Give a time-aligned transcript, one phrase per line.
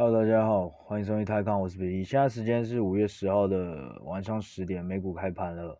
[0.00, 2.04] Hello，大家好，欢迎收听泰康，我是比利。
[2.04, 5.76] 现在时间是五月十号的晚上十点，美股开盘了。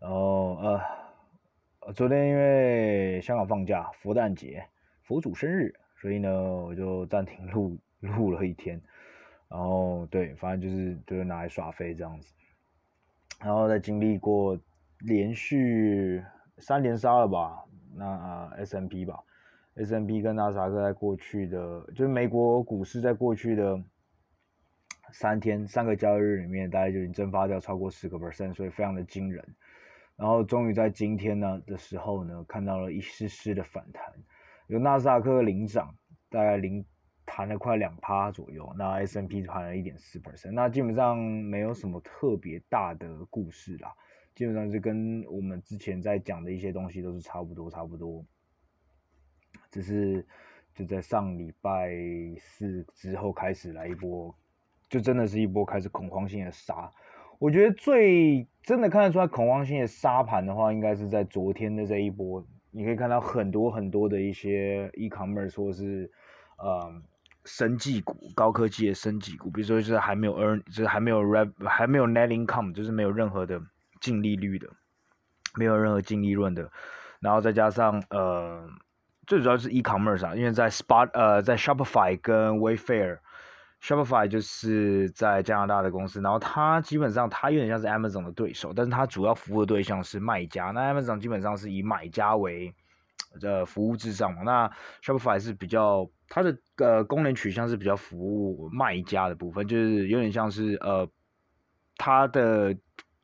[0.00, 0.80] 然后呃，
[1.94, 4.66] 昨天因为香港放假，佛诞节，
[5.04, 8.82] 佛祖生日，所以呢，我就暂停录录了一天。
[9.48, 12.34] 然后对，反正就是就是拿来耍废这样子。
[13.38, 14.58] 然后在经历过
[14.98, 16.20] 连续
[16.58, 19.20] 三连杀了吧，那、呃、S&P 吧。
[19.76, 23.82] S n P 跟纳斯达克在过去的，就是美国股市在过去的
[25.12, 29.44] 三天三个交易日里面，大概就已经蒸发掉超过十个 percent，所以非常的惊人。
[30.16, 34.04] 然后终于在今天呢的时候呢，看到了一丝丝的反弹，
[34.66, 35.94] 有纳斯达克领涨，
[36.28, 36.84] 大概领
[37.24, 43.94] 弹了快两趴左右，那 S n P 弹了一点四 percent，那基本上没有什么特别大的故事啦，
[44.34, 48.22] 基本上是跟我们之前在讲的一些东西都是差不多差不多。
[49.70, 50.26] 只是
[50.74, 51.90] 就在上礼拜
[52.38, 54.34] 四之后开始来一波，
[54.88, 56.90] 就真的是一波开始恐慌性的杀。
[57.38, 62.44] 我觉得最真的看得出来恐慌性的杀盘的话，应该是在昨天的这一波。
[62.70, 66.10] 你可以看到很多很多的一些 e-commerce 或是
[66.58, 67.02] 呃
[67.44, 73.60] 生技股、高科技的生技股，比如说就是还没有 earn，就是还没有 rev，还没有 net income，就是没有任何的
[74.00, 74.68] 净利率的，
[75.56, 76.70] 没有任何净利润的，
[77.20, 78.68] 然后再加上呃。
[79.30, 92.74] 最主要是 e-commerce 啊，因为在 Spot 呃，在 Shopify 跟 Wayfair，Shopify 就是在加拿大的公司，然后它基本上它有点像是 Amazon 的对手，但是它主要服务的对象是卖家，那 Amazon 基本上是以买家为
[93.40, 94.68] 呃服务至上嘛，那
[95.00, 101.08] Shopify 是比较它的呃功能取向是比较服务卖家的部分，就是有点像是呃
[101.96, 102.76] 它的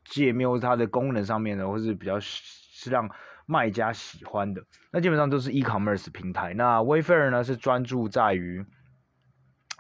[0.04, 3.10] 界面或它的功能上面呢，或是比较是让。
[3.47, 6.52] 卖家喜欢的，那基本上都是 e-commerce 平台。
[6.52, 8.66] 那 Wayfair 呢是专注在于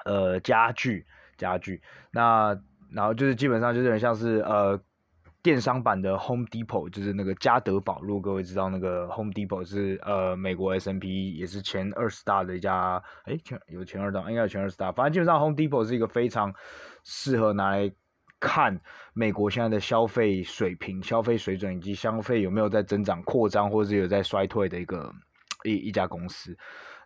[0.04, 1.04] 呃家具
[1.36, 2.56] 家具，那
[2.92, 4.80] 然后就是基本上就是有点像是呃
[5.42, 8.00] 电商版的 Home Depot，就是那个家得宝。
[8.02, 14.92] 如果各位知道那个 Home Depot 是呃美国 S&P 也是前二十大的一家，哎前有前二大，应该有前二十大。
[14.92, 16.54] 反正基本上 Home Depot 是一个非常
[17.02, 17.92] 适合拿来。
[18.38, 18.80] 看
[19.14, 25.12] 美国现在的消费水平、消费水准以及消费有没有在增长、扩张，或者是有在衰退的一个
[25.64, 26.56] 一一家公司。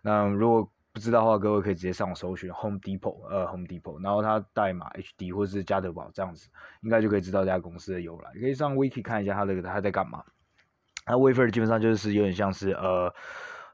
[0.01, 6.49] 那如果不知道的话，各位可以直接上网搜寻 Home Depot，呃，Home Depot，然后它代码 HD 或是家得宝这样子，
[6.81, 8.31] 应该就可以知道这家公司的由来。
[8.39, 10.23] 可以上 Wiki 看一下它这个它在干嘛。
[11.05, 13.13] 那 Wayfair 基本上就是有点像是呃。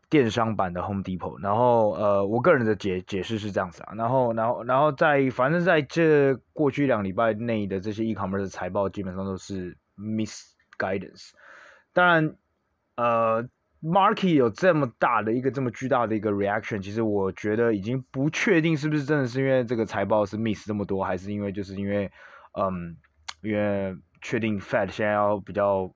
[0.09, 11.31] 电商版的 Home Depot，然后呃，我个人的解解释是这样子啊，然后然后然后在反正在这过去两礼拜内的这些 e-commerce 财报基本上都是 misguidance。
[11.91, 12.35] 当然，
[12.95, 13.43] 呃
[13.83, 22.09] ，market 有这么大的一个这么巨大的一个 reaction，其实我觉得已经不确定是不是真的是因为这个财报是 miss 这么多，还是因为就是因为
[22.53, 22.95] 嗯，
[23.41, 25.93] 因为确定 Fed 现在要比较。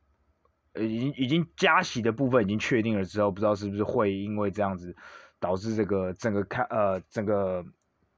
[0.74, 4.96] 呃，已经已经加息的部分已经确定了之后，不知道是不是会因为这样子
[5.40, 7.64] 导致这个整个开呃整个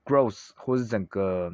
[0.06, 1.52] growth 或是整个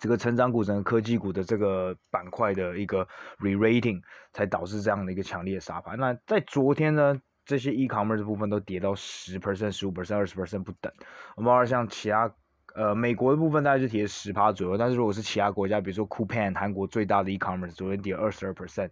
[0.00, 3.06] 这个成长股、整个科技股的这个板块的一个
[3.38, 4.00] re-rating，
[4.32, 5.98] 才导致这样的一个强烈的杀盘。
[5.98, 10.92] 那在昨天呢，这些 e-commerce 部分都跌到十 percent、十五 percent、二十 percent 不等。
[11.36, 12.34] 我们像其他
[12.74, 18.90] 呃美国的部分大概就跌十趴左右，但是如果是其他国家，比如说 Coupang 韩国最大的 e-commerce，昨天跌二十二 percent。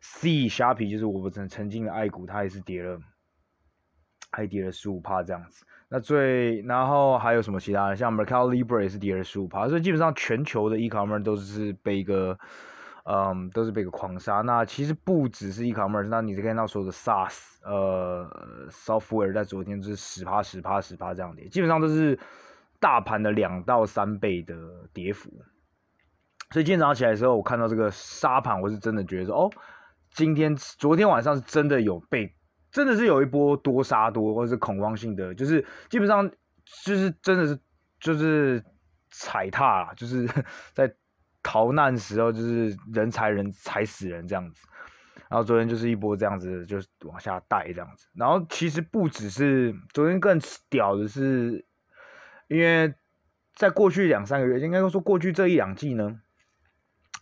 [0.00, 2.98] C 虾皮就是我们曾曾经的爱股，它也是跌了，
[4.32, 5.64] 还跌了十五趴这样子。
[5.88, 7.96] 那最然后还有什么其他的？
[7.96, 12.38] 像 Mercado Libre 也是跌了十五趴，所以基本上全球的 e-commerce 都是被一个，
[13.04, 14.40] 嗯，都是被一个狂杀。
[14.40, 22.16] 那其实不只是 e-commerce，那你可以看到所有的 SaaS，呃，software 在昨天就是十趴、十趴、十趴这样跌，基本上都是
[22.78, 24.54] 大盘的两到三倍的
[24.92, 25.28] 跌幅。
[26.52, 29.50] 所以今天早上起来的时候，我看到这个杀盘，我是真的觉得说，哦。
[30.12, 32.34] 今天昨天晚上是真的有被，
[32.70, 36.28] 真的是有一波多杀多，或者是恐慌性的，就是基本上
[36.84, 37.58] 就是真的是
[38.00, 38.62] 就是
[39.10, 40.28] 踩踏，就是
[40.74, 40.92] 在
[41.42, 44.66] 逃难时候就是人踩人踩死人这样子，
[45.28, 51.64] 然后昨天就是一波这样子，就是往下带这样子，然后其实不只是昨天更屌的是，
[52.48, 52.92] 因为
[53.54, 56.20] 在过去两三个月，应该说过去这一两季呢。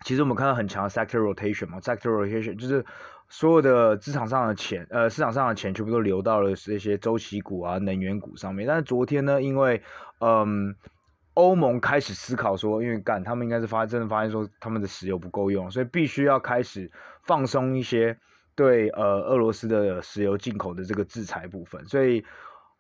[0.08, 2.82] 其实我们看到很强的 sector rotation 嘛，sector rotation 就是
[3.28, 8.66] 所有的市场上的钱，呃，市场上的钱全部都流到了这些周期股啊、能源股上面。
[8.66, 9.82] 但是昨天呢，因为
[10.20, 10.75] 嗯，
[11.34, 16.90] 欧盟开始思考说，因为干他们应该是发真的发现说他们的石油不够用，所以必须要开始
[17.25, 18.16] 放松一些
[18.54, 21.84] 对呃俄罗斯的石油进口的这个制裁部分。
[21.84, 22.25] 所以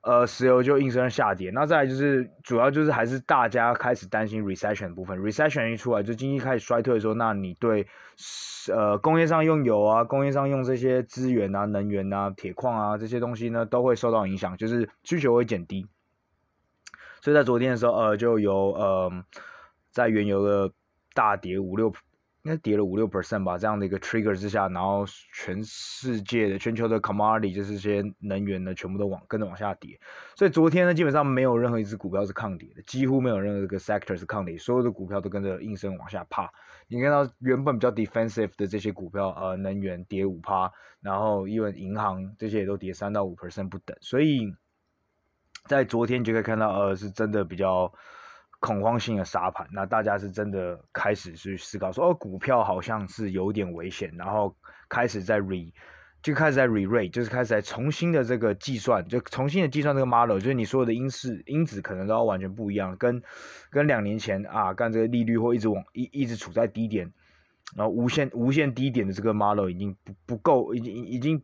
[0.02, 1.50] 呃，石油就应声下跌。
[1.50, 7.86] 那再来就是主要就是还是大家开始担心 recession 的部分，recession 一出来就经济开始衰退的时候，那你对
[8.72, 15.86] 呃工业上用油啊，工业上用这些资源啊，能源啊，铁矿啊这些东西呢，都会受到影响，就是需求会减低。
[17.20, 19.12] 所以在昨天的时候，呃，就有呃
[19.90, 20.72] 在原油的
[21.12, 21.92] 大跌五六。
[22.42, 25.04] 应该跌了五六 percent 吧，这样的一个 trigger 之下，然后
[25.34, 29.98] 全世界的全球的 commodity 就是这些能源呢，全部都往跟着往下跌。
[30.36, 36.50] 所以昨天呢，基本上没有任何一只股票是抗跌的，几乎没有任何一个 sector 是抗跌，所有的股票都跟着应声往下趴。
[36.86, 43.96] 你看到原本比较 defensive 的这些股票，呃，能源跌五趴，然后因为银行这些也都跌三到五 percent 不等。
[44.00, 44.54] 所以
[45.66, 47.92] 在昨天就可以看到，呃，是真的比较。
[48.60, 54.54] 恐慌性的杀盘，那大家是真的开始去思考说，哦，股票好像是有点危险，然后
[54.88, 55.72] 开始在 re，
[56.22, 63.22] 就开始在 re-rate，就是开始在重新的这个计算，就重新的计算这个 model，就是你所有的因式因子可能都要完全不一样，跟
[63.70, 67.12] 跟两年前啊，干这个利率或一直往一一直处在低点，
[67.76, 71.40] 然后无限无限低点的这个 model 已经不不够，已经已经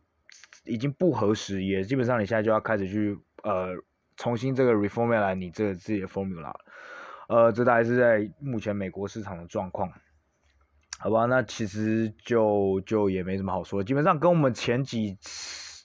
[0.65, 3.69] 已经不合时宜，也基本上你现在就要开始去呃
[4.17, 6.53] 重新这个 reformulate 你这个自己的 formula。
[7.27, 9.91] 呃，这大概是在目前美国市场的状况，
[10.99, 11.25] 好吧？
[11.25, 15.17] 那其实就就也没什么好说，基本上跟我们前几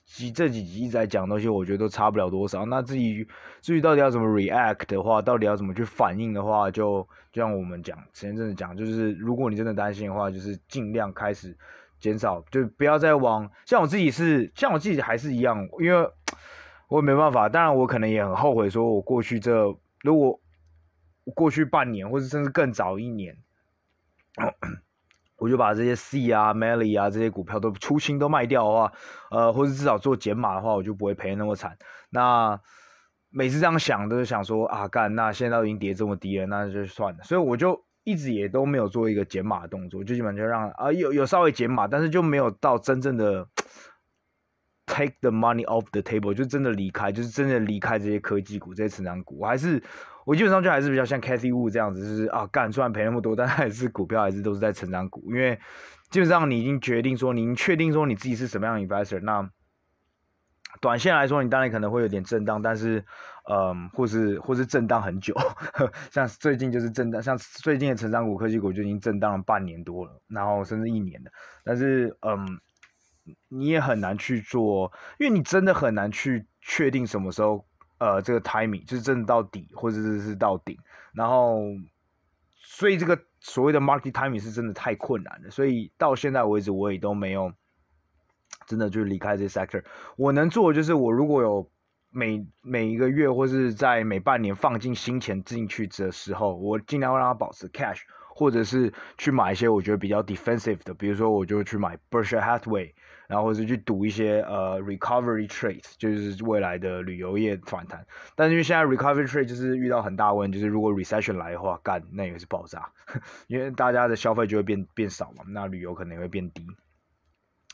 [0.05, 2.65] 集这几集一直在讲东西，我觉得都差不了多少。
[2.65, 3.27] 那至于
[3.61, 7.01] 至于到底要怎么 react 的话，到底要怎么去反应的话，就
[7.31, 11.57] 就像我们讲前阵子讲，就是如果你真的担心的话，就是尽量开始
[11.99, 16.07] 减少，就不要再往像我自己是像我自己还是一样，因为
[16.87, 20.39] 我也没办法，当然我可能也很后悔，说我过去这如果。
[21.31, 23.37] 过去半年，或者甚至更早一年，
[25.37, 28.93] 我就把这些 C 啊、Melly 啊这些股票都出清都卖掉的话，
[29.31, 31.75] 呃，或者至少做减码的话，我就不会赔那么惨。
[32.11, 32.59] 那
[33.31, 37.23] 每次这样想都是想说啊，干，那现在都已经跌这么低了，那就算了。
[37.23, 43.47] 所以我就一直也都没有做一个减码的动作，就基本就让啊有有稍微减码，但是就没有到真正的
[44.85, 49.81] take the money off the table，就真的离开，就是真的离开这些科技股、这些成长股，我还是。
[50.25, 55.59] 我基本上就还是比较像 Cathy Wu 这样子，就是啊，干，虽然赔那么多，但还是股票还是都是在成长股，因为
[56.09, 59.49] 基本上你已经决定说，你已经确定说你自己是什么样的 investor，那
[60.79, 63.03] 短线来说，你当然可能会有点震荡，但是，
[63.49, 65.35] 嗯，或是或是震荡很久，
[66.11, 71.31] 像最近就是震荡，像最近的成长股、科技股就已经震荡了半年多了，然后甚至一年了，
[71.63, 72.59] 但是，嗯，
[73.49, 77.65] 你也很难去做，因为你真的很难去确定什么时候。
[78.01, 80.75] 呃，这个 timing 就是真的到底，或者是是到顶，
[81.13, 81.61] 然后，
[82.63, 87.53] 所以这个所谓的 market timing 是真的太困难了，所以到现在为止我也都没有
[88.65, 89.83] 真的就离开这 sector。
[90.17, 91.69] 我能做的就是，我如果有
[92.09, 97.99] 每每一个月或是在每半年放进新钱进去的时候，我尽量让它保持 cash，
[98.33, 102.93] 或者是去买一些我觉得比较 defensive 的，比如说我就去买 Berkshire Hathaway。
[103.31, 108.05] 然后或者去赌一些呃 recovery trade，就是未来的旅游业反弹。
[108.35, 112.91] 但是因为现在 recovery trade 就是遇到很大问题，就是如果 recession 来的话，干那也是爆炸，
[113.47, 116.67] 因为大家的消费就会变变少嘛，那旅游可能也会变低。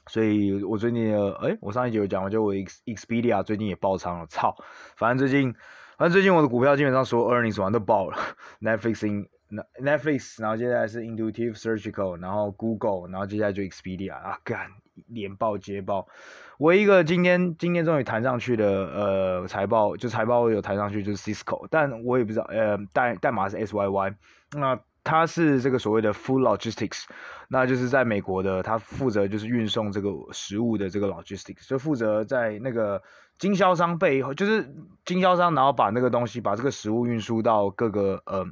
[0.05, 1.11] 所以我最近
[1.41, 4.55] 哎，我上一集有讲，就我 Expedia 最近也爆仓了，操！
[4.95, 5.55] 反正最近，
[5.97, 8.17] 反正最近我的股票基本上所有 earnings 完都爆了
[8.61, 9.27] ，Netflix。
[9.81, 14.67] Netflix，然后接下来是 Intuitive Surgical，然后 Google，然后接下来就 Expedia 啊，干
[15.07, 16.05] 连爆接爆。
[16.57, 24.15] 唯一一个今天今天终于弹上去的呃财报，就财报有弹上去就是 Cisco，但我也不知道呃代代码是 SYY，
[24.57, 27.05] 那它是这个所谓的 Food Logistics，
[27.47, 33.01] 那就是在美国的，它负责就是运送这个食物的这个 Logistics，就负责在那个
[33.39, 34.75] 经销商背后，就是
[35.05, 38.45] 经销商然后把那个东西把这个食物运输到各个呃。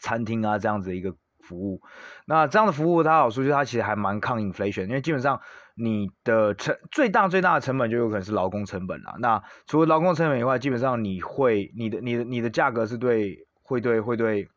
[0.00, 1.80] 餐厅啊，这样子的一个服务，
[2.26, 5.40] 那这样的服务它好处就是它其实还蛮抗 inflation，因为基本上
[5.74, 9.14] 你的成最大最大的成本就有可能是劳工成本啦。
[9.18, 14.48] 那除了劳工成本以外，基本上你会你的你的你的价格是对会对会对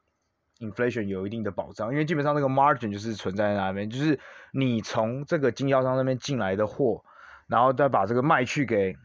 [0.59, 4.19] inflation 有一定的保障，因为基本上那个 margin 就是存在在那边，就是
[4.51, 7.03] 你从这个经销商那边进来的货，
[7.47, 8.95] 然后再把这个卖去给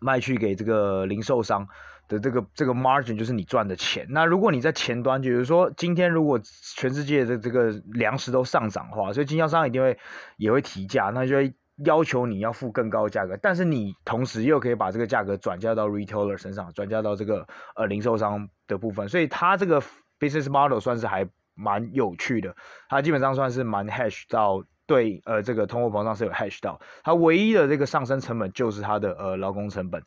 [0.00, 1.66] 卖去给这个零售商。
[2.08, 4.06] 的这个这个 margin 就是你赚的钱。
[4.10, 6.40] 那如果你在前端，就比如说今天如果
[6.76, 9.98] 全世界的这个粮食都上涨的话，所以经销商一定会
[10.36, 13.36] 也会提价，那就会要求你要付更高的价格。
[13.40, 19.08] 但是你同时又可以把这个价格转嫁到 retailer 身上，转嫁到这个呃零售商的部分。
[19.08, 19.82] 所以它这个
[20.20, 22.54] business model 算是还蛮有趣的。
[22.88, 26.80] 它基本上算是蛮 hash 到对呃这个通货膨胀是有 hash 到。
[27.02, 30.02] 它唯一的这个上升成本就是它的呃劳工成本。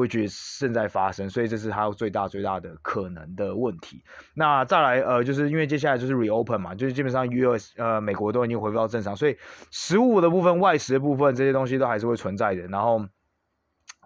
[0.00, 0.28] 会觉得
[0.58, 4.02] 正在发生，所以这是它最大最大的可能的问题。
[4.34, 9.36] 那再来呃，就是因为接下来就是 reopen 嘛，就是基本上 US 呃美国都已经恢复到正常，所以
[9.70, 12.66] 食物的部分、外食的部分这些东西都还是会存在的。
[12.66, 13.06] 然后。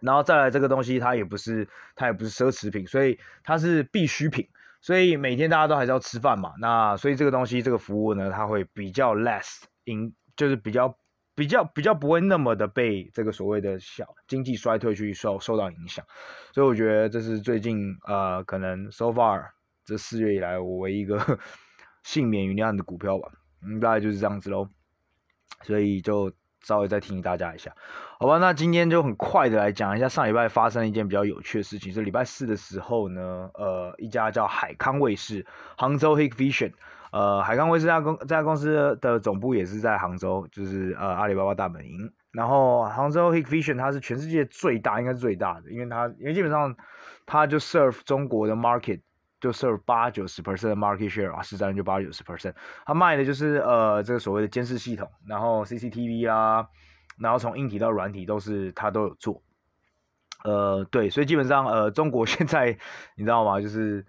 [0.00, 4.46] 然后再来这个东西，它也不是它也不是奢侈品，所以它是必需品，
[4.82, 6.52] 所以每天大家都还是要吃饭嘛。
[6.60, 10.94] 那所以这个东西这个服务呢，它会比较 less in，就是比较
[11.34, 16.04] 比较比较不会那么的被这个所谓的小经济衰退去受受到影响。
[16.52, 19.50] 所以我觉得这是最近呃可能 so far
[19.84, 21.38] 这四月以来我唯一一个
[22.04, 23.30] 幸免于难的股票吧。
[23.62, 24.68] 嗯，大概就是这样子喽。
[25.62, 26.32] 所以就。
[26.66, 27.76] 稍微再提醒大家一下，
[28.18, 28.38] 好吧？
[28.38, 31.92] 那今天就很快的来讲一下上礼拜发生了一件比较有趣的事情。
[31.92, 35.44] 是礼拜四的时候呢，呃，一家叫海康卫视
[35.76, 36.72] 杭州 Hikvision，
[37.14, 42.12] 呃，海康威视这家公这家公司的总部也是在杭州，就是呃阿里巴巴大本营。
[42.32, 46.74] 然后杭州 Hikvision 它是全世界最大，应该是最大的，因为它因为基本上
[47.24, 49.00] 它就 serve 中国的 market。
[49.40, 52.54] 就 serve 八九十 percent market share 啊，市占就八九十 percent。
[52.86, 56.66] 它卖的就是呃这个所谓的监视系统，然后 CCTV 啊，
[57.18, 59.42] 然后从硬体到软体都是它都有做。
[60.44, 62.78] 呃，对，所以基本上呃中国 现在
[63.18, 63.60] 你知道吗？
[63.60, 64.06] 就是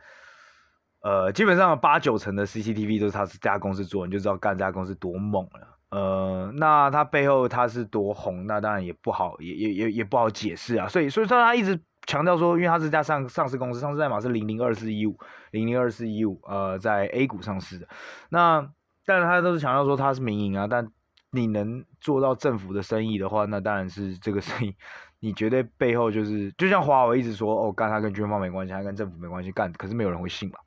[1.06, 5.68] 呃基本上八九成的 CCTV 都是他这家公司做，你就知道干这家公司多猛了。
[5.92, 10.88] 呃，那他背后他是多红，那当然也不好，也也也也不好解释啊。
[10.88, 11.80] 所以所以说他一直。
[12.08, 15.18] 强调说，因为他是家上上市公司，上市代码是零零二四一五
[15.50, 17.88] 零零二四一五，呃，在 A 股上市的。
[18.30, 18.70] 那
[19.08, 20.88] 但是他都是强调说他是民营啊，但
[21.32, 24.76] 你能做到政府的生意的话，那当然是这个生意，
[25.20, 30.60] 你绝对背后就是，就像华为一直说，哦，干他跟军方没关系，他跟政府没关系，干，可是没有人会信吧？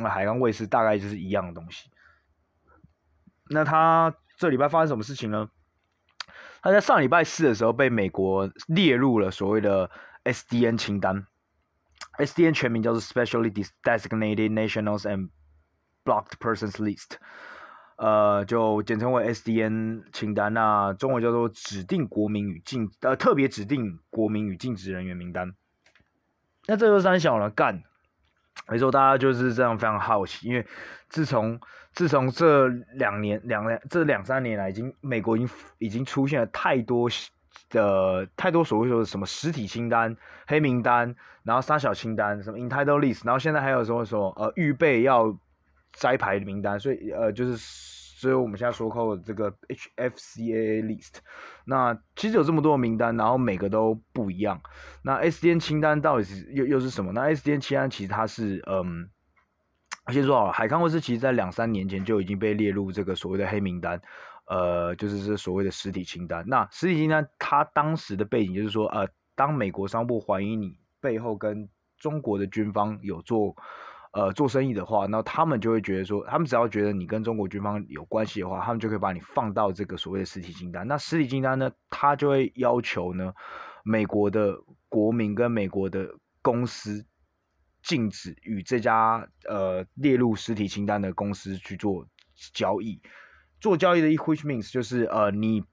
[0.00, 1.90] 那海康卫视大概就是一样的东西。
[3.50, 5.50] 那他这礼拜发生什么事情呢？
[6.62, 9.90] 他在上礼拜四的时候被美国列入了所谓的。
[10.24, 11.26] SDN 清单
[12.16, 15.30] ，SDN 全名叫做 Specially Designated Nationals and
[16.04, 17.16] Blocked Persons List，
[17.96, 25.56] 呃，就简称为 SDN 清单，那中文叫做指定国民与禁呃特别指定国民与禁止人员名单。
[26.68, 27.82] 那这个三小呢干，
[28.68, 30.66] 没错，大家就是这样非常好奇，因为
[31.08, 31.60] 自从
[31.92, 37.08] 自从这两年两两这两三年来，已经美国已经已经出现了太多。
[37.68, 40.14] 的太多所谓说什么实体清单、
[40.46, 45.34] 黑名单，然后三小清单，什么 entitled list，然后现在还有什么什么呃预备要
[45.92, 47.56] 摘牌的名单，所以呃就是
[48.22, 49.52] 所以我们现在说扣的这个
[49.96, 51.14] HFCAA list，
[51.64, 54.62] 那其实有这么多名单，然后每个都不一样。
[55.02, 57.10] 那 SDN 清单到底是又又是什么？
[57.10, 59.10] 那 SDN 清单其实它是嗯，
[60.12, 64.00] 先说好，海康威视其实在两三年前就已经被列入这个所谓的黑名单。
[64.46, 66.44] 呃，就是这所谓的实体清单。
[66.46, 73.56] 那实体清单，它当时的背景就是说，呃，当美国商务部怀疑你背后跟中国的军方有做，
[74.12, 80.86] 呃，做生意的话，那他们就会觉得说，他们只要觉得你跟中国军方有关系的话，他们就可以把你放到这个所谓的实体清单。
[80.86, 83.32] 那实体清单呢，他就会要求呢，
[83.84, 84.54] 美国的
[84.90, 87.06] 国民跟美国的公司
[87.82, 92.06] 禁止与这家呃列入实体清单的公司去做
[92.52, 93.00] 交易。
[93.60, 95.64] 做交易的意，which means 就是呃，你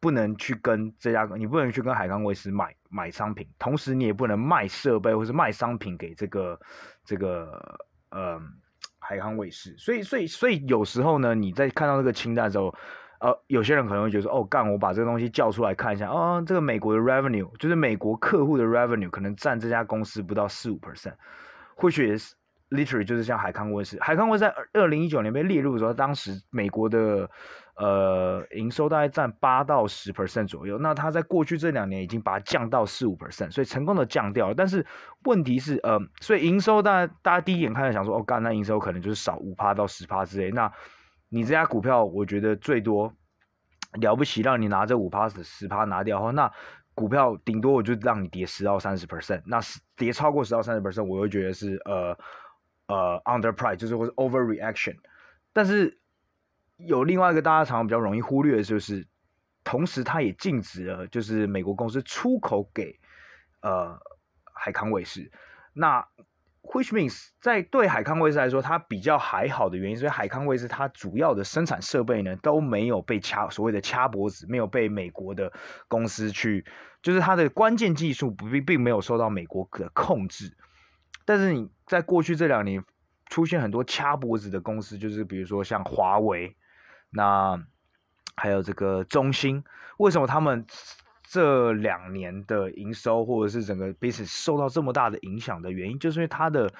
[0.00, 6.60] 不能去跟这家，你不能去跟海康威视买买商品，同时你也不能卖设备或是卖商品给这个
[7.06, 7.78] 这个
[8.10, 8.38] 呃
[8.98, 9.74] 海康卫视。
[9.78, 12.74] 所以所以所以有时候呢，你在看到这个清单的时候，
[13.20, 21.14] 呃，有些人可能会觉得说，哦，干，我把这个东西叫出来看一下，哦，这个美国的 revenue 就是美国客户的 revenue 可能占这家公司不到四五 percent，
[21.76, 22.34] 或许也是。
[22.68, 27.30] Literally 就是像海康威视，海康威视在二零一九年被列入的时候，当时美国的
[27.76, 30.78] 呃营收大概占八到十 percent 左右。
[30.78, 34.54] 那它在过去这两年已经把它降到四五 percent，所以成功的降掉了。
[34.54, 34.84] 但是
[35.24, 40.50] 问题是，呃，所以营收大家大家第一眼看到想说，哦，干，那营收可能就是少五趴到十趴之类。
[40.50, 40.72] 那
[41.28, 43.12] 你这家股票，我觉得最多
[44.00, 46.50] 了不起，让你拿这五趴十趴拿掉的话，那
[46.94, 49.42] 股票顶多我就让你跌十到三十 percent。
[49.46, 49.60] 那
[49.96, 52.16] 跌超过十到三十 percent，我会觉得是呃。
[52.88, 54.94] 呃、underprice，就是或是 overreaction，
[55.52, 55.98] 但是
[56.76, 59.06] 有另外一个大家常常比较容易忽略的就是，
[59.64, 62.98] 同时它也禁止了就是美国公司出口给
[63.62, 63.98] 呃
[64.54, 65.30] 海康威视。
[65.72, 66.06] 那
[66.62, 75.52] which means 在对海康威视来说，它比较还好的原因，所以海康威视它主要的生产设备呢都没有被掐所谓的掐脖子，没有被美国的
[75.86, 76.64] 公司去，
[77.02, 80.56] 就是它的关键技术不并并没有受到美国的控制。
[81.24, 82.84] 但是你在过去这两年
[83.30, 86.56] 出现很多掐脖子的公司，就是比如说像华为，
[87.16, 87.58] 那
[88.36, 89.64] 还有这个中兴，
[89.96, 90.64] 为什么他们
[91.24, 96.70] 这两年的营收或者是整个 business 受到这么大的影响的原因，就是因为它的。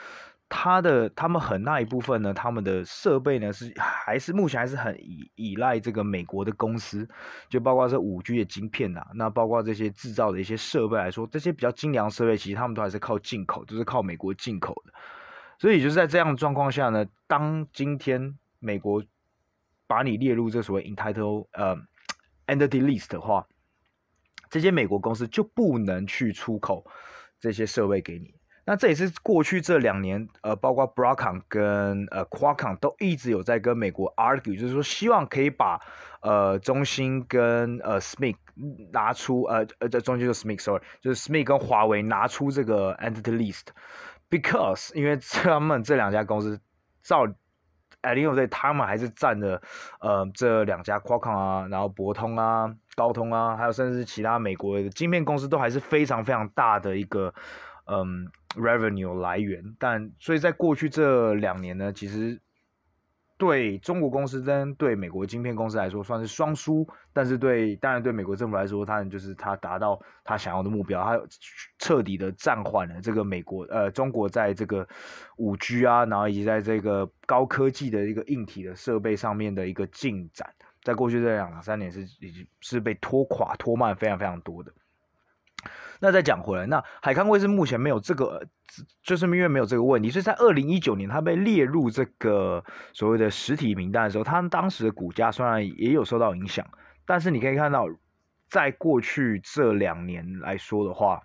[0.48, 7.08] 它的他们很大一部分呢，他们的设备呢是还是目前还是很依依赖这个美国的公司，
[7.48, 14.92] 就包括这五 G 的晶片呐、啊，那包括这些制造的一些设备来说，这些比较精良设备其实他们都还是靠进口，就是靠美国进口的。
[15.58, 19.02] 所以就是在这样的状况下呢，当今天美国
[19.86, 21.76] 把你列入这所谓 entitle 呃
[22.46, 23.46] entity list 的话，
[24.50, 26.84] 这些美国公司就不能去出口
[27.38, 28.34] 这些设备给你。
[28.68, 35.80] 那这也是过去这两年，呃，包括 Broadcom 跟呃 Qualcomm 都一直有在跟美国 argue，就是说希望可以把
[36.20, 38.34] 呃中兴跟呃 SMIC
[38.92, 46.60] 拿出呃呃在中兴就 SMIC，sorry，就是 SMIC 跟华为拿出这个 Entity List，because 因为他们这两家公司
[47.04, 47.24] 照
[48.06, 49.60] 哎，另外在他们还是占了
[50.00, 57.34] 呃这两家 Qualcomm 啊，然后博通啊、高通啊，还有甚至其他美国的晶片公司都还是非常非常大的一个。
[57.88, 62.40] 嗯，revenue 来源，但所以在过去这两年呢，其实
[63.38, 71.20] 对中国公司跟对美国晶片公司来说算是双输，但是对当然对美国政府来说，他就是他达到他想要的目标，他
[71.78, 74.88] 彻底的暂缓了这个美国呃中国在这个
[75.36, 80.50] 五 G 啊，然后以及在这个高科技的一个硬体的设备上面的一个进展，
[80.82, 84.72] 在过去这两三年是已经是被拖垮拖慢非常非常多的。
[86.00, 88.46] 那再讲回来，那海康威视目前没有这个，
[89.02, 92.62] 就是因为没有这个问题，所以在二零一九年它被列入这个
[92.92, 96.66] 所谓的实体名单的时候，它当时的股价虽然也有受到影响，
[97.06, 97.86] 但是你可以看到，
[98.48, 101.22] 在过去这两年来说的话，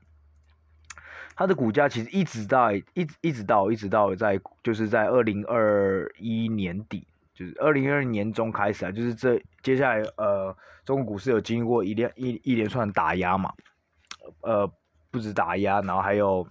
[1.36, 2.84] 它的股价其实一直到一
[3.22, 13.52] 一直到一直到在就是在二零二一年底，就是二零二二年中开始啊，就是这接下来呃，中国股市有经过一连一一连串打压嘛。
[14.42, 14.72] 呃，
[15.10, 16.48] 不止打压，然后还有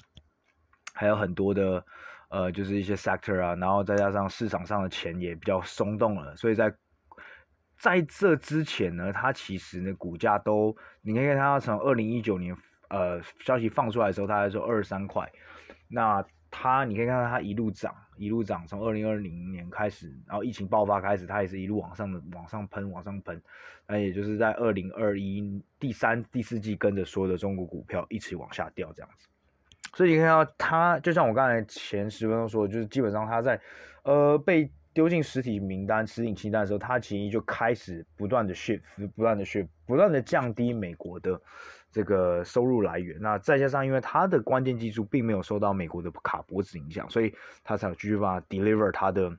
[0.94, 1.84] 还有很多的
[2.28, 6.72] 呃，就是一些 sector 啊，然后再加上市场上的钱也比较松动了，所以在
[7.78, 12.56] 在这之前呢，它其实呢股价都，你可以看它从二零一九年
[12.88, 15.30] 呃消息放出来的时候，它还说二十三块，
[15.88, 23.41] 那它你可以看到它一路涨，一路涨，从二零二零年开始，然后疫情爆发开始，它也是一路往上的往上喷，往上喷。
[23.87, 29.26] 那也就是在二零二一第三、第四季跟着所有的中国股票一起往下掉这样子，
[29.95, 33.61] 所以你看到它，就像我刚才前十分钟说的，就是基本上它在
[34.04, 38.83] 呃被丢进实体名单、实体清单的时候，它其实就开始不断的 shift，
[39.17, 41.41] 不断的 shift，不断的降低美国的
[41.90, 43.18] 这个收入来源。
[43.20, 49.36] 那再加上因为它的关键技术并没有受到美国的卡脖子影响，所以它才继续把 deliver 它的。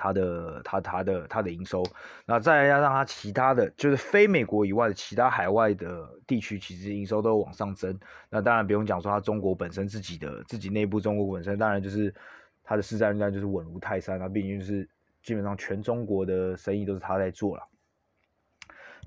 [0.00, 1.82] 它的它它的它的营收，
[2.24, 7.98] 那再加上它其他的就是非美国以外的其他海外的地区，其实营收都往上增。
[8.30, 12.14] 那当然不用讲说它中国本身自己的自己内部中国本身，当然就是
[12.62, 14.88] 它的市占率就是稳如泰山啊，毕竟就是
[15.20, 17.68] 基本上全中国的生意都是它在做了。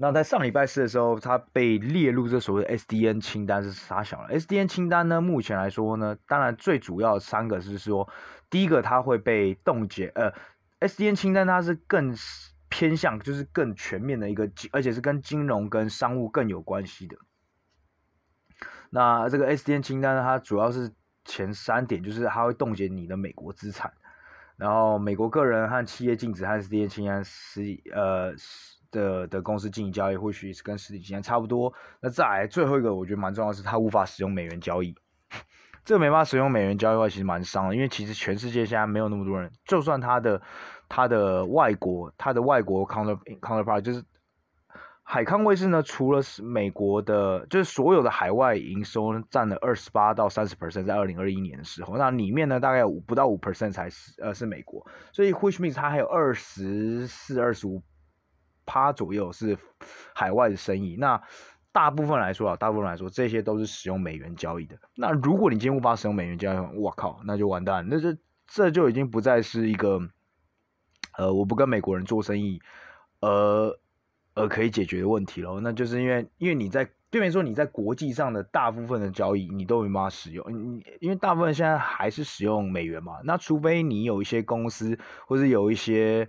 [0.01, 8.09] 那在上礼拜四的时候，它被列入这所谓的 SDN 清单是啥小了？SDN 清单呢，目前来说呢，当然最主要的三个是说，
[8.49, 10.33] 第一个它会被冻结，呃。
[10.79, 12.15] SDN 清单它是更
[12.67, 17.15] 偏向，就是更全面的一个，而且是跟金融跟商务更有关系的。
[18.89, 20.91] 那这个 SDN 清单呢，它主要是
[21.25, 23.93] 前三点，就是它会冻结你的美国资产，
[24.57, 27.61] 然后美国个人和企业禁止和 SDN 清单是
[27.93, 28.35] 呃
[28.91, 31.73] 的的公司进行交易，或许是跟实体清单差不多。
[32.01, 34.93] 那再来最后一个，我觉得蛮重要的是，它无法使用美元交易。
[35.83, 40.39] 这个没办法使用美元交易的话，其实蛮伤的，因为其实全世界现在没有那么多人，就算他的
[40.87, 44.03] 他的外国他的外国 counter counterpart 就是
[45.03, 57.81] 海康威视呢，除了是美国的，就是所有的海外营收占了二十八到三十 percent，在二零二一年的时候，那里面呢大概有五不到五 percent 才是呃是美国，所以 which means 它还有二十四二十五
[58.65, 59.57] 趴左右是
[60.13, 61.21] 海外的生意，那。
[61.73, 64.77] 大部分来说啊，大部分来说，这些都是使用美元交易的。
[64.93, 67.87] 那如果你今天无法使用美元交易，我靠，那就完蛋。
[67.89, 70.01] 那这这就已经不再是一个，
[71.17, 72.61] 呃，我不跟美国人做生意，
[73.21, 73.79] 呃，
[74.33, 75.61] 呃，可以解决的问题了。
[75.61, 80.45] 那就是因为，因为你在，对面说你在国际上的大部分的交易，你都没办法使用。
[80.51, 83.21] 你因为大部分现在还是使用美元嘛。
[83.23, 86.27] 那除非你有一些公司，或是有一些，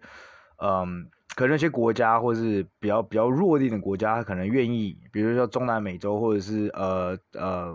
[0.58, 1.10] 嗯。
[1.34, 7.74] 可能一些国家，或者是比较比较弱一点的国家，他可能愿意，比如说中南美洲，或者是呃呃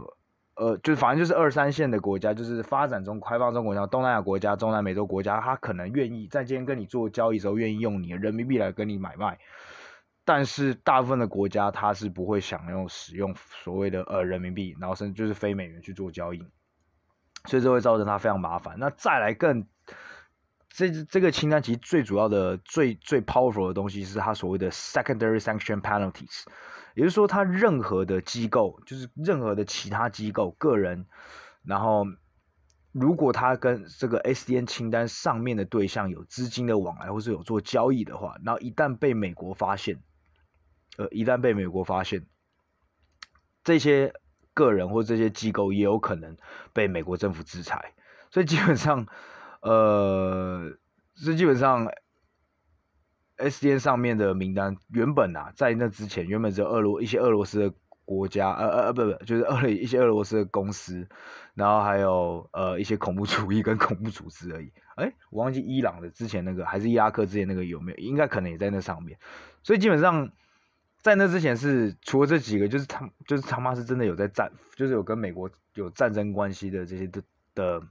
[0.56, 9.38] 呃，就是反正就是二三线的国家，就是发展中、开放中国家、东南亚国家、中南美洲国家，他可能愿意在今天跟你做交易时候，愿意用你的人民币来跟你买卖。
[10.26, 16.44] 但是大部分的国家它是不会想用使用所谓的呃人民币，然后甚至就是非美元去做交易，
[17.46, 18.76] 所以这会造成它非常麻烦。
[18.78, 19.66] 那再来更
[20.78, 26.44] 这这个清单其实最主要的最最 powerful 的东西是它所谓的 secondary sanction penalties，
[26.94, 31.08] 也就是说它任何的机构就是任何的其他机构个人，
[31.64, 32.06] 然后。
[32.94, 40.02] 如果他跟这个 SDN 清单上面的对象有资金的往来，或是有做交易的话，然后一旦被美国发现，
[40.98, 42.26] 呃，一旦被美国发现，
[43.64, 44.12] 这些
[44.56, 46.36] 个人或这些机构也有可能
[46.74, 47.94] 被美国政府制裁。
[48.32, 49.06] 所以基本上，
[49.62, 50.78] 呃，
[51.16, 51.92] 是基本上
[53.38, 57.74] SDN 上面的名单原本啊，在那之前原本只有俄罗一些俄罗斯的。
[58.08, 61.06] 国家呃呃呃不不就是俄一些俄罗斯的公司，
[61.56, 64.72] 然后还有呃一些恐怖主义跟恐怖组织而已。
[64.96, 67.98] 哎，我忘记伊朗的之前那个还是伊拉克之前那个有没有？
[67.98, 69.20] 应该可能也在那上面。
[69.62, 70.32] 所以基本上
[71.02, 77.22] 在那之前是除了这几个，就是他就是他妈是真的有在战，就是有跟美国有战争关系的这些的
[77.56, 77.84] 的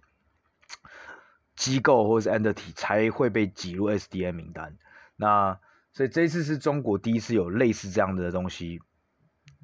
[1.57, 4.77] 机构或者是 entity 才会被挤入 SDN 名单。
[5.16, 5.59] 那
[5.92, 8.81] 所以这一次是中国第一次有类似这样的东西。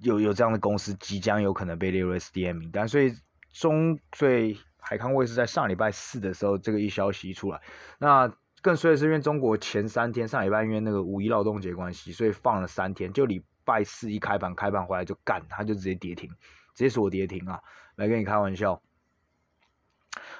[0.00, 3.14] 有有这样的公司即将有可能被列入 SDN 名单，所以
[3.52, 7.60] 中所以海康威视在上礼拜四的时候，这个一消息一出来，
[7.98, 8.28] 那
[8.62, 16.28] 更衰的是因为中国前三天上礼拜因为那个五一劳动节关系，所以放了三天，就礼拜四一开盘开盘回来就干，它就直接跌停，
[16.74, 17.60] 直接锁跌停啊，
[17.94, 18.82] 来跟你开玩笑。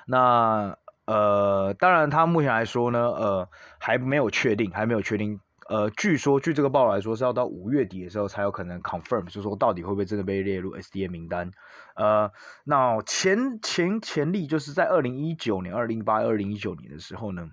[0.07, 5.41] 那呃，当然它目前来说呢，呃，还没有确定，还没有确定。
[5.69, 11.51] 呃，据说据这个报道来说，是要到五月底的时候才有可能 confirm，就是说到底会不会真的被列入 SDN 名单。
[11.95, 12.31] 呃，
[12.65, 17.49] 那前前前例就是在二零一九年、二零一八、二零一九年的时候呢，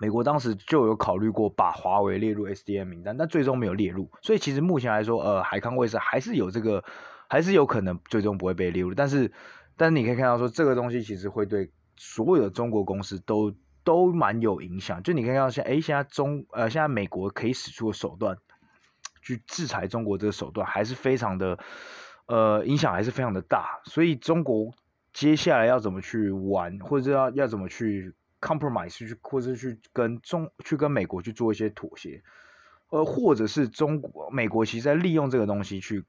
[0.00, 4.10] 美国当时就有考虑过把华为列入 SDN 名单，但最终没有列入。
[4.22, 6.82] 所以其实目前来说，呃，海康威视还是有这个，
[7.28, 8.94] 还是有可能最终不会被列入。
[8.94, 9.30] 但是，
[9.76, 13.54] 但是你可以看到说，这个东西其实会对所有的中国公司都。
[13.84, 18.38] 都蛮有影响，就你看到现在，哎，现在中呃，现在美国可以使出的手段
[19.20, 21.58] 去制裁中国，这个手段还是非常的，
[22.24, 23.82] 呃，影响还是非常的大。
[23.84, 24.72] 所以中国
[25.12, 32.22] 接下来要怎么去玩，或者要要怎么去 compromise 去，或者去跟中去跟美国去做一些妥协，
[32.88, 36.02] 呃，或者是中国美国其实在利用这个东西去，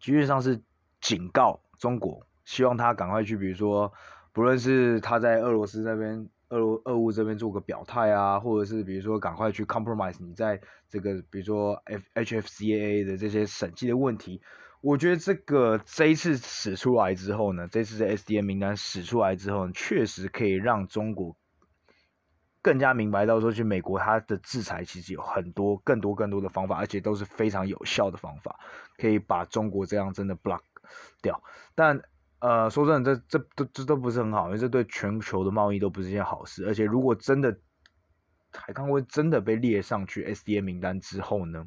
[0.00, 0.60] 基本上是
[1.00, 3.92] 警告中国，希望他赶快去，比如说。
[4.34, 14.42] 不论是他在俄罗斯那边、俄罗俄乌这边做个表态啊，或者是比如说赶快去 compromise 你在这个比如说 F HFCAA 的这些审计的问题，
[14.80, 21.36] 我觉得这个这一次使出来之后呢，这次的 SDN 名单使出来之后呢，确实可以让中国
[22.60, 28.58] 更加明白到说，去美国它的制裁其实有很多、更多、更多的方法，而且都是非常有效的方法，
[28.98, 30.62] 可以把中国这样真的 block
[31.22, 31.40] 掉，
[31.76, 32.02] 但。
[32.40, 36.66] 呃，说真的，这这都这都不是很好，因为这对全球的贸易都不是一件好事。
[36.66, 37.56] 而且，如果真的
[38.52, 41.66] 海康威真的被列上去 SDN 名单之后呢，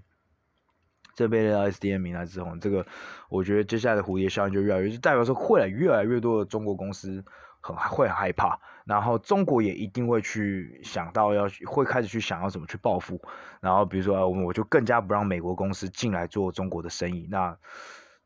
[1.16, 2.86] 这被列到 SDN 名单之后，这个
[3.30, 7.24] 我觉得接下来的蝴蝶效应就越来越，就代表说会来越来越多的中国公司
[7.60, 13.20] 很会很害怕，然后中国也一定会去想到要会开始去想要怎么去报复，
[13.60, 17.58] 然后比如说我我就更加不让美国公司进来做中国的生意，那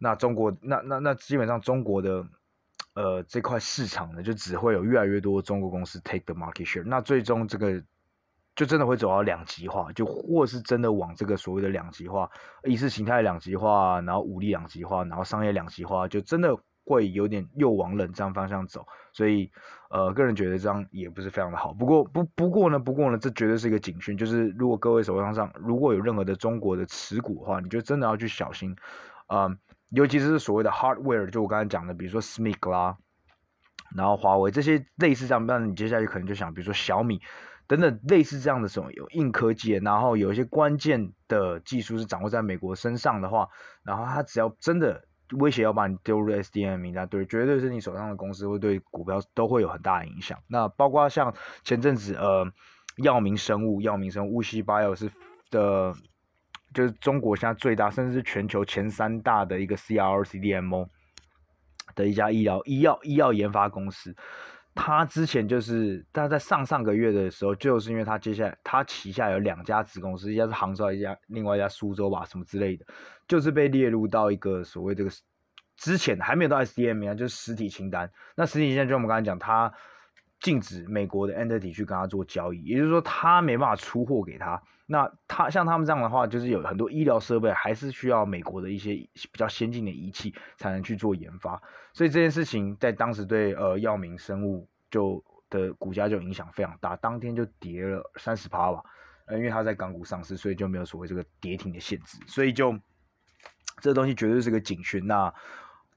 [0.02, 2.26] 那中国那那那基本上中国的。
[2.94, 7.82] 呃，这块市场呢，就只会有越来越多中国公司 take the market share，那最终这个
[8.54, 12.30] 就真的会走到两极化，就或是真的往这个所谓的两极化、
[12.66, 18.86] 意识形态两极化，然后武力两极化，然后商业两极化，就真的会有点又往冷战方向走。
[19.14, 19.50] 所以，
[19.90, 21.74] 呃，个人觉得这样也不是非常的好。
[21.74, 28.76] 不过不不过呢，不过呢，这绝对是一个警讯，就是如果各位手上上如果有任何的中国的持股的话，你就真的要去小心，
[29.28, 29.48] 啊、
[29.92, 32.98] 尤其是所谓的 hardware，就我刚才讲的，比如说 SMIC 啦，
[33.94, 37.22] 然后华为这些类似这样，那你接下来可能就想，比如说小米
[37.68, 43.50] 等等类似这样的这种有硬科技，然后有一些关键的技术是掌握在美国身上的话，
[43.84, 50.40] 然后它只要真的威胁要把你丢入 SDN 名单，对，绝对是你手上的公司会对股票都会有很大的影响。
[50.48, 51.34] 那包括像
[51.66, 52.50] 前阵子呃，
[53.04, 55.12] 药明生物、药明生物、WuXi Bio 是
[55.50, 55.94] 的。
[56.74, 60.88] 就是中国现在最大，甚至是全球前三大的一个 CRO CDMO
[61.96, 64.16] 的一家医疗医药医药研发公司，
[64.74, 72.86] 它之前就是，它在上上个月的时候，就是因为它接下来它旗下有两家子公司，一家是杭州，一家另外一家苏州吧，什么之类的，
[73.28, 75.10] 就是被列入到一个所谓这个
[75.76, 78.10] 之前还没有到 SDN 名单，就是实体清单。
[78.36, 79.74] 那实体清单就我们刚才讲，它
[80.40, 84.62] 禁止美国的 entity 去跟他做交易，也就是说他没办法出货给他。
[84.92, 91.62] 那他像他们这样的话，就是有很多医疗设备还是需要美国的一些比较先进的仪器才能去做研发。
[91.94, 98.84] 所以这件事情在当时对呃药明生物就的股价就影响非常大，当天就跌了三十趴吧。
[99.28, 102.78] 呃，因为它在港股上市，所以就没有所谓这个跌停的限制，所以就
[103.80, 105.08] 这东西绝对是个警讯。
[105.08, 105.34] 那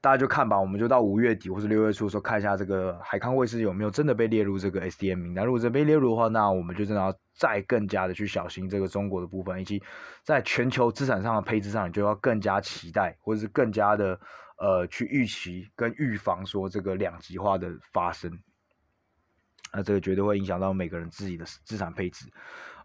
[0.05, 5.43] 大家就看吧，我们就到五月底或是六月初的时候看一下这个海康卫视有没有真的被列入这个 S D M 名单。
[5.43, 9.81] 如果真被列入的话，那我们就真的要再更加的去小心这个中国的部分，以及
[10.21, 14.19] 在全球资产上的配置上，你就要更加期待，或者是更加的
[14.59, 18.31] 呃去预期跟预防说这个两极化的发生。
[19.73, 22.27] 那这个绝对会影响到每个人自己的资产配置。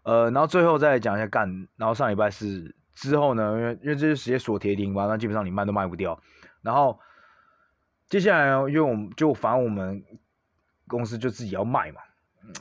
[0.01, 6.19] 呃，然后最后再讲一下干，然后上礼拜四之后呢，因为因为这是直接锁跌停嘛，那基本上你卖都卖不掉，
[6.63, 6.99] 然后。
[8.11, 10.03] 接下来，因为我们就反正我们
[10.85, 12.01] 公司就自己要卖嘛，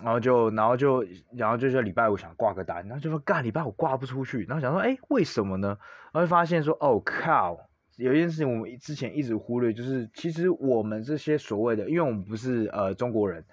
[0.01, 1.05] 然后就然后就
[1.37, 5.77] 然后就在礼拜五想挂个单，然后就说干礼拜五挂不出去，然后想说哎为什么呢？
[6.13, 7.59] 然后就发现说哦靠，
[7.97, 13.45] 有一件事情我们之前一直忽略，就是其实我们这些所谓的，因为我们不是呃中国人，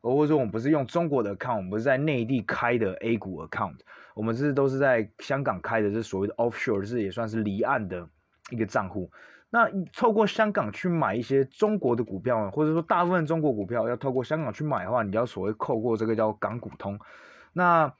[0.00, 3.76] 或者说我们不是用中国的 account，我们不是在内地开的 A 股 account，
[4.16, 8.08] 我们这都是在香港开的，这所谓的 offshore，这也算是离岸的
[8.50, 9.08] 一个账户。
[9.54, 16.98] 那透过香港去买一些中国的股票，或者说大部分中国股票要透过香港去买的话，你要所谓扣过这个叫港股通。
[17.52, 17.94] 那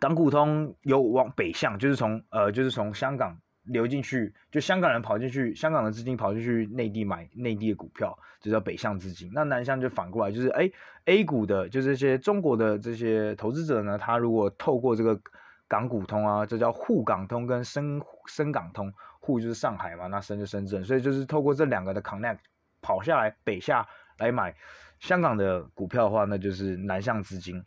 [0.00, 9.30] 港股通有往北向，就是从呃就是从香港流进去，就香港人跑进去，香港的资金跑进去内地买内地的股票，就叫北向资金。
[9.32, 10.68] 那南向就反过来，就是哎
[11.04, 15.20] A 股的，就是这些中国的这些投资者呢，他如果透过这个
[15.68, 18.92] 港股通啊，这叫沪港通跟深深港通。
[19.22, 22.38] 沪就是上海嘛，那深就深圳，所以就是透过这两个的 connect
[22.82, 24.54] 跑下来北下来买
[25.00, 27.64] 香港的股票的话，那就是南向资金。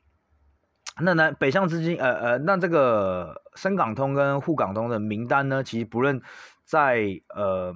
[1.01, 6.21] 那南北向资金，呃呃，那这个深港通跟沪港通的名单呢，其实不论
[6.65, 7.73] 在呃。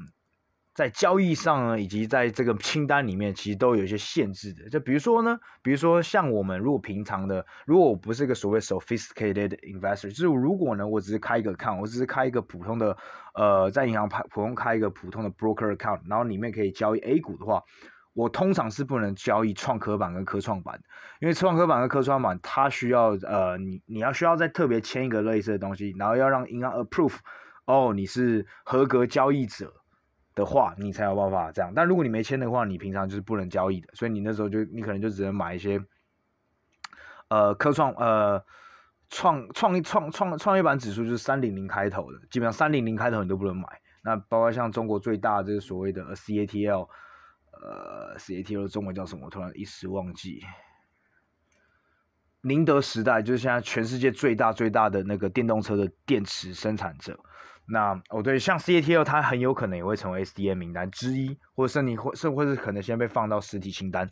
[0.80, 4.70] 在交易上呢，以及在这个清单里面，其实都有一些限制的。
[4.70, 12.96] 就比如说呢，比如说像我们如果平常的，如果我不是一个所谓 sophisticated investor，就是如果呢，我只是开一个 account，我只是开一个普通的，
[13.34, 17.62] 呃，在银行普普通开一个普通的 broker account，然后里面可以交易 A 股的话，
[18.14, 20.80] 我通常是不能交易创科板跟科创板，
[21.20, 27.18] 因为创科板跟科创板它需要呃，你你要需要再特别签一个类似的东西，然后要让银行 approve，
[27.66, 29.74] 哦，你是合格交易者。
[30.40, 31.74] 的话，你才有办法这样。
[31.76, 33.90] 但如果你没签的话，你平常就是不能交易的。
[33.94, 35.84] 所以你那时候就，你可能就只能买一些，
[37.28, 38.44] 呃，科创，呃，
[39.10, 43.68] 创创创创创业板指数就是三零零开头的，基本上三零零开头你都不能买。
[44.04, 46.88] 那包括像中国最大的这个所谓的 CATL，
[47.52, 49.26] 呃，CATL 中文叫什么？
[49.26, 50.42] 我突然一时忘记。
[52.42, 57.20] 宁德时代就是现在全世界最大最大的那个电动车的电池生产者。
[57.72, 64.10] 那哦对，像 CATL 它很有可能也会成为 SDN 名单之一，或者是你或甚或是可能先被放到实体清单。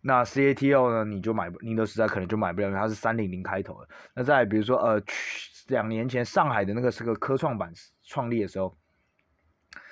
[0.00, 3.88] 那 CATL 呢，你就买不，宁德时代可能就买不了，因为它是三零零开头的。
[4.14, 5.02] 那再比如说呃，
[5.66, 7.72] 两年前上海的那个是个科创板
[8.04, 8.76] 创立的时候，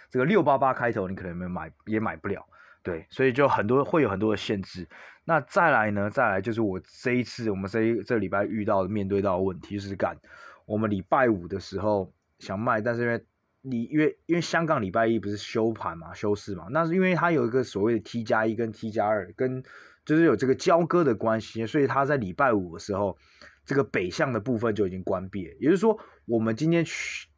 [0.09, 2.47] 这个六八八开头你可能没买也买不了，
[2.83, 4.89] 对，所以就很多会有很多的限制。
[5.25, 10.17] 那再来呢，再来就是我这一次我们这一这礼拜遇到面对到的问题是干，
[10.65, 12.13] 我们礼拜五的时候。
[12.41, 13.25] 想卖，但是因为
[13.63, 19.63] 你因为因为香港礼拜一不是休盘嘛，休市嘛，那是因为它有一个所谓的 T 加一跟 T 加二，跟
[20.05, 23.19] 就是有这个交割的关系，所以它在礼拜五的时候，
[23.67, 25.55] 这个北向的部分就已经关闭了。
[25.61, 27.29] 也就是说，我们今天去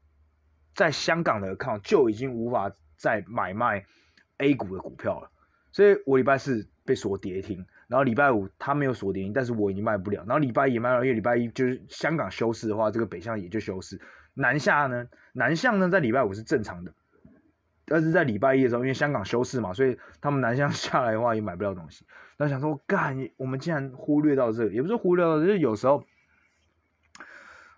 [0.75, 3.85] 在香港的 account 就已经无法再买卖
[4.39, 5.31] A 股的股票了，
[5.73, 14.01] 所以我礼拜四被锁跌停，然后礼拜五他没有锁跌停，但是我已经卖不了，然后礼拜一也卖了，因为礼拜一就是香港休市的话，这个北向也就休市。
[14.33, 15.09] 南下呢？
[15.35, 16.95] 南向呢，在礼拜五是正常的，
[17.85, 22.07] 但是在礼拜一的时候，因为香港休市嘛，所以他们南向下来的话也买不了东西。
[22.39, 26.03] 那想说，干，我们竟然忽略到这个，也不是忽略到，就是有时候，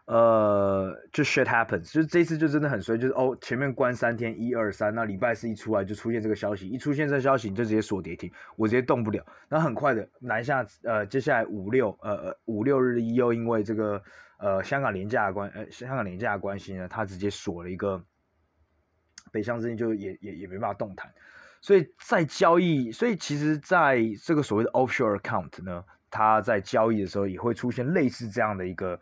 [0.06, 9.24] 呃，就 shit happens，就是这次就真的很衰，就是哦，前面关三天，一二三，那礼拜四一出来就出现这个消息，一出现这消息你就直接锁跌停，我直接动不了。
[9.48, 14.02] 那很快的南下，呃，接下来五六，呃呃五六日一又因为这个。
[14.36, 18.04] 呃，香港廉价关，呃，香港廉价的关系呢，它直接锁了一个
[19.32, 21.14] 北向资金，就也也也没办法动弹。
[21.62, 29.00] 所以在交易，所以其实在这个所谓的 offshore account 呢，它在交易的时候也会出现类似这样的一个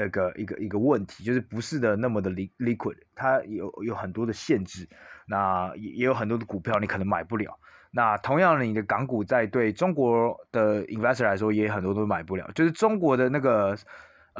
[0.00, 4.88] 那个一个一个问题，就是不是的那么的 liquid，它有有很多的限制，
[5.26, 7.58] 那也也有很多的股票你可能买不了。
[7.90, 12.50] 那同样的，你的港股在对中国的 investor 来说，也很多都买不了。
[12.54, 13.76] 就是中国的那个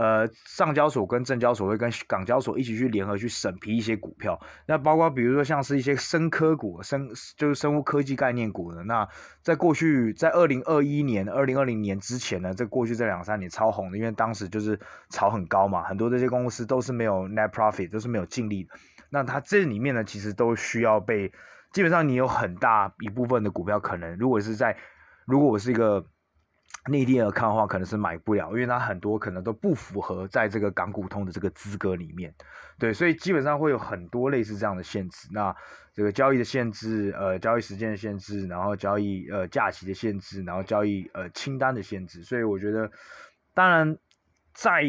[0.00, 4.40] 呃上交所跟证交所会跟港交所一起去联合去审批一些股票。
[4.66, 8.82] 那包括比如说像是一些生科股、生就是生物科技概念股的。
[8.84, 9.06] 那
[9.42, 18.70] 在过去在二零二一年、二零二零年之前呢，在过去这两三年超红的，因为当时就是炒很高嘛，很多这些公司都是没有 net profit，都是没有净利的。
[19.10, 21.30] 那它这里面呢，其实都需要被。
[21.72, 24.76] 基本上你有很大一部分的股票，可能如果是在，
[25.24, 26.04] 如果我是一个
[26.86, 32.34] 内地人看的话，可能是买不了，因为它很多可能都不符合在这个港股通的这个资格里面，
[32.78, 35.28] 对，所以基本上会有很多类似这样的限制。
[35.32, 35.54] 那
[35.92, 42.22] 这个交易的限制，呃，交易时间的限制，然后交易呃假期的限制，然后交易呃清单的限制。
[42.22, 42.90] 所以我觉得，
[43.54, 43.96] 当然
[44.54, 44.82] 在。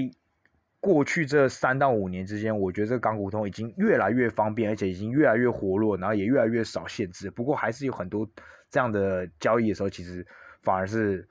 [0.83, 7.29] 过去这三到五年之间，我觉得这个港股通已经越来越方便，而且已经越来越活络，然后也越来越少限制。
[7.29, 8.27] 不过还是有很多
[8.67, 10.25] 这样的交易的时候，其实
[10.63, 11.29] 反而是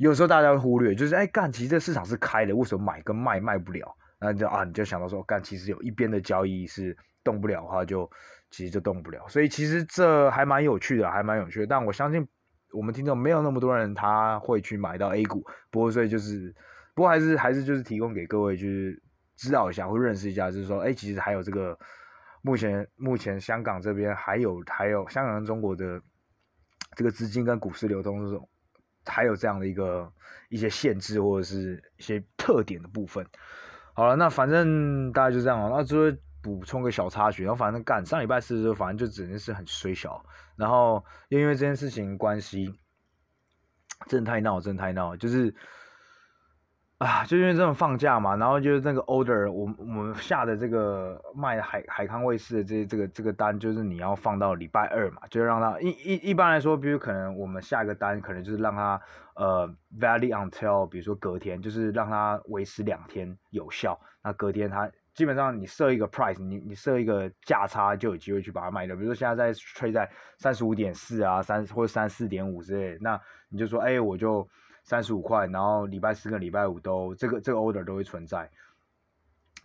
[0.00, 3.94] 有时候大家会忽略，就是哎干，其实这市场是开的，为什么买跟卖卖不了？
[4.18, 8.10] 那就啊，你就想到说干，其实有一边的交易是动不了的话，就
[8.50, 9.28] 其实就动不了。
[9.28, 11.66] 所以其实这还蛮有趣的，还蛮有趣的。
[11.66, 12.26] 但我相信
[12.72, 16.54] 我们听众没有那么多人他会去买到 A 股，不过所以就是。
[16.92, 19.00] 不过还是还是就是提供给各位，就是
[19.36, 21.78] 知道一下或认识一下，就是说，哎，其实还有这个，
[22.42, 26.02] 目前目前香港这边还有还有香港跟中国的
[26.96, 28.46] 这个资金跟股市流通这种，
[29.06, 30.12] 还有这样的一个
[30.48, 33.26] 一些限制或者是一些特点的部分。
[33.94, 35.68] 好了，那反正大概就这样了。
[35.76, 40.24] 那就补充个小插曲，然后反正干上礼拜四的时候，反正就只能是很衰小。
[40.56, 42.78] 然后又因为这件事情关系，
[44.08, 45.54] 真的太闹，真的太闹，就是。
[47.00, 59.00] 啊，就因为这种放假嘛，然后就是那个 order，我我们下的这个卖海海康威视的这这个这个单，就是你要放到礼拜二嘛，就让它一一一般来说，比如可能我们下一个单，可能就是让它
[59.34, 59.66] 呃
[59.98, 63.98] valid until，比如说隔天，就是让它维持两天有效。
[64.22, 68.94] 那隔天它基本上你设一个 price，你你设一个价差，就有机会去把它卖掉。
[68.94, 74.46] 比如说现在在 trade 在三十五点四啊，三或者三四点五之类，那你就说，哎，我就。
[74.82, 78.50] 三十五块，然后礼拜四跟礼拜五都这个这个 order 都会存在。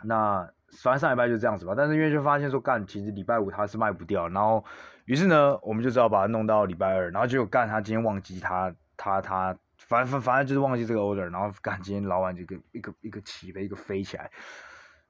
[0.04, 0.50] 那
[0.82, 4.64] 反正上礼拜就这样子吧，但是因为就发现说干，其实礼拜五它是卖不掉，然后
[5.06, 14.30] 于是呢，我们就只好把它弄到礼拜二，然后就干他今天忘记他他他，反正反正就是忘记这个 order，然后干今天老板这个一个一个起飞一个飞起来，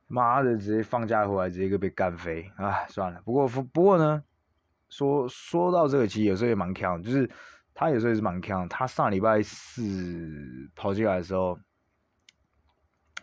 [0.07, 4.23] 妈的直接放假回来直接一个被干飞啊，算了，不过不过呢，
[4.89, 7.29] 说说到这个其实有时候也蛮强，就是。
[7.77, 11.59] 他有时候也是蛮强，他上礼拜四跑进来的时候，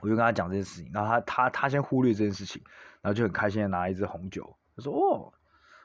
[0.02, 2.62] 我就跟他讲这件事情，然后他他他先忽略这件事情，
[3.00, 5.32] 然后就很开心的拿一支红酒，他说：“哦，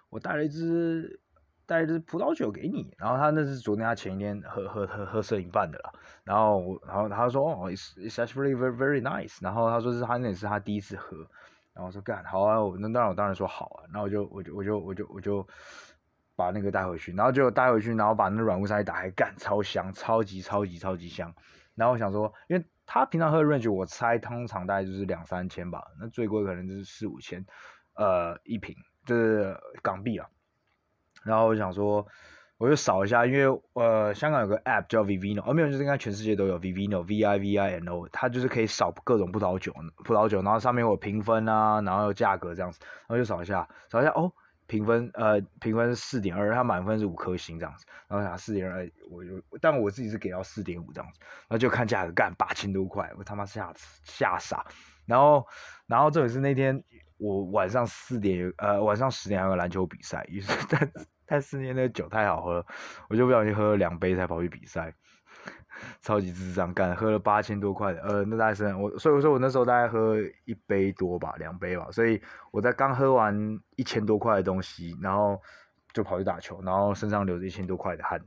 [0.09, 1.17] 我带了一支
[1.65, 5.93] 带一支葡萄酒给你。”然后他那是昨天他前一天喝喝喝喝摄影办的了，
[6.25, 11.15] 然后然后他说：“哦，it's it's actually very very nice。”然后他说是他那也是他第一次喝，
[11.73, 15.47] 然后我说干好啊，那当然我当然说好啊，然后我就我就我就我就我就。
[16.37, 21.33] 把那个带回去，然后就带回去，然后把那软木塞一打开，干超香，超级超级超级香。
[21.75, 27.43] 然后我想说，因为他平常喝的 range，我猜通常大概就是两三千吧，那最贵可能就是四五千，
[27.95, 30.27] 呃，一瓶，就是港币啊。
[31.23, 32.05] 然后我想说，
[32.57, 39.73] 我就扫一下，因为呃，香港有个 app 叫 Vivino，哦没有，就是应该全世界都有 Vivino，V I V I N O，它就是可以扫各种葡萄酒，
[40.05, 44.31] 葡萄酒，然后上面有评分啊，然后有价格这样子，然后就扫一下，扫一下哦。
[44.67, 54.65] 评分呃，评分是四点二，他满分是五颗星这样子，然后想四点二，我就但我自己是给到四点五这样子，然后就看价格干八千多块，我他妈吓吓傻，
[55.05, 55.47] 然后
[55.87, 56.83] 然后这也是那天
[57.17, 60.91] 我晚上四点呃晚上十点还有篮球比赛，于是 但
[61.25, 62.65] 但是那个酒太好喝，
[63.09, 64.93] 我就不小心喝了两杯才跑去比赛。
[66.01, 75.39] 超级智障，干喝了八千多块的，呃，那大概是我，所以我说我那时候大概喝一杯多吧，两杯吧，所以我在刚喝完一千多块的东西，然后
[75.93, 78.19] 就跑去打球，然后身上流着一千多块的汗。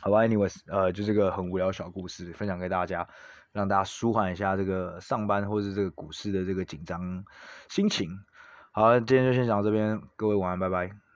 [0.00, 3.08] 好吧，anyways，呃，就这个很无聊小故事分享给大家，
[3.52, 7.24] 让大家舒缓一下这个上班或是这个股市的这个紧张
[7.68, 8.08] 心情。
[8.72, 11.07] 好，今天就先讲到这边，各位晚安，拜拜。